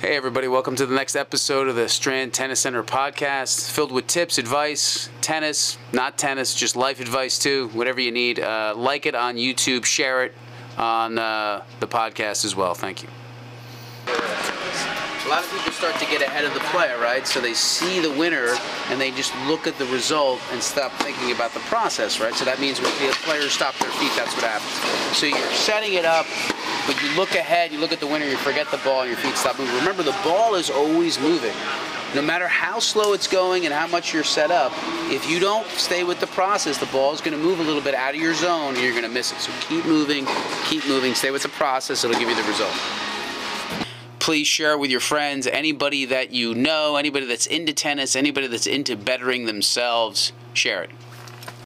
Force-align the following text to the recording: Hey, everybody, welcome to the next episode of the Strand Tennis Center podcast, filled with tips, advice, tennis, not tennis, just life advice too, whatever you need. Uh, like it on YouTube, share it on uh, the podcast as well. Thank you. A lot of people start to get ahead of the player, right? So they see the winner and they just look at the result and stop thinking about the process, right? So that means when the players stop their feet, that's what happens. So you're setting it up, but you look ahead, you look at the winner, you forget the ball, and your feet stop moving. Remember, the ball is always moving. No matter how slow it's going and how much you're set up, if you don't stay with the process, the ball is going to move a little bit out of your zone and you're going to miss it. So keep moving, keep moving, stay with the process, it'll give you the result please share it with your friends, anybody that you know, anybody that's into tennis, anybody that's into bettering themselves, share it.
Hey, 0.00 0.16
everybody, 0.16 0.48
welcome 0.48 0.76
to 0.76 0.86
the 0.86 0.94
next 0.94 1.14
episode 1.14 1.68
of 1.68 1.76
the 1.76 1.86
Strand 1.86 2.32
Tennis 2.32 2.60
Center 2.60 2.82
podcast, 2.82 3.70
filled 3.70 3.92
with 3.92 4.06
tips, 4.06 4.38
advice, 4.38 5.10
tennis, 5.20 5.76
not 5.92 6.16
tennis, 6.16 6.54
just 6.54 6.74
life 6.74 7.00
advice 7.00 7.38
too, 7.38 7.68
whatever 7.74 8.00
you 8.00 8.10
need. 8.10 8.40
Uh, 8.40 8.72
like 8.74 9.04
it 9.04 9.14
on 9.14 9.36
YouTube, 9.36 9.84
share 9.84 10.24
it 10.24 10.32
on 10.78 11.18
uh, 11.18 11.62
the 11.80 11.86
podcast 11.86 12.46
as 12.46 12.56
well. 12.56 12.72
Thank 12.72 13.02
you. 13.02 13.10
A 14.06 15.28
lot 15.28 15.44
of 15.44 15.50
people 15.52 15.70
start 15.70 15.94
to 15.96 16.06
get 16.06 16.22
ahead 16.22 16.46
of 16.46 16.54
the 16.54 16.60
player, 16.60 16.98
right? 16.98 17.26
So 17.26 17.38
they 17.38 17.52
see 17.52 18.00
the 18.00 18.10
winner 18.10 18.54
and 18.88 18.98
they 18.98 19.10
just 19.10 19.36
look 19.46 19.66
at 19.66 19.76
the 19.76 19.84
result 19.86 20.40
and 20.50 20.62
stop 20.62 20.92
thinking 20.92 21.30
about 21.30 21.52
the 21.52 21.60
process, 21.60 22.18
right? 22.18 22.32
So 22.32 22.46
that 22.46 22.58
means 22.58 22.80
when 22.80 22.90
the 23.06 23.12
players 23.20 23.52
stop 23.52 23.76
their 23.76 23.90
feet, 23.90 24.12
that's 24.16 24.34
what 24.34 24.44
happens. 24.44 24.72
So 25.18 25.26
you're 25.26 25.52
setting 25.52 25.92
it 25.92 26.06
up, 26.06 26.24
but 26.90 27.00
you 27.04 27.16
look 27.16 27.36
ahead, 27.36 27.70
you 27.70 27.78
look 27.78 27.92
at 27.92 28.00
the 28.00 28.06
winner, 28.06 28.24
you 28.24 28.36
forget 28.36 28.68
the 28.72 28.76
ball, 28.78 29.02
and 29.02 29.10
your 29.10 29.18
feet 29.18 29.36
stop 29.36 29.56
moving. 29.56 29.76
Remember, 29.76 30.02
the 30.02 30.18
ball 30.24 30.56
is 30.56 30.70
always 30.70 31.20
moving. 31.20 31.54
No 32.16 32.20
matter 32.20 32.48
how 32.48 32.80
slow 32.80 33.12
it's 33.12 33.28
going 33.28 33.64
and 33.64 33.72
how 33.72 33.86
much 33.86 34.12
you're 34.12 34.24
set 34.24 34.50
up, 34.50 34.72
if 35.08 35.30
you 35.30 35.38
don't 35.38 35.64
stay 35.68 36.02
with 36.02 36.18
the 36.18 36.26
process, 36.26 36.78
the 36.78 36.86
ball 36.86 37.12
is 37.12 37.20
going 37.20 37.38
to 37.38 37.40
move 37.40 37.60
a 37.60 37.62
little 37.62 37.80
bit 37.80 37.94
out 37.94 38.16
of 38.16 38.20
your 38.20 38.34
zone 38.34 38.74
and 38.74 38.82
you're 38.82 38.90
going 38.90 39.04
to 39.04 39.08
miss 39.08 39.30
it. 39.30 39.38
So 39.38 39.52
keep 39.60 39.84
moving, 39.84 40.26
keep 40.64 40.84
moving, 40.88 41.14
stay 41.14 41.30
with 41.30 41.44
the 41.44 41.48
process, 41.50 42.02
it'll 42.02 42.18
give 42.18 42.28
you 42.28 42.34
the 42.34 42.48
result 42.48 42.74
please 44.18 44.46
share 44.46 44.72
it 44.74 44.78
with 44.78 44.90
your 44.90 45.00
friends, 45.00 45.46
anybody 45.46 46.04
that 46.04 46.30
you 46.30 46.54
know, 46.54 46.96
anybody 46.96 47.24
that's 47.24 47.46
into 47.46 47.72
tennis, 47.72 48.14
anybody 48.14 48.46
that's 48.46 48.66
into 48.66 48.94
bettering 48.94 49.46
themselves, 49.46 50.32
share 50.52 50.82
it. 50.82 50.90